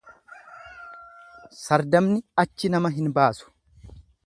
[1.59, 3.55] Sardamni achi nama hin baasu.